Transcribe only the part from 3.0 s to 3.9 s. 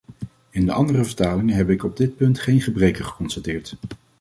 geconstateerd.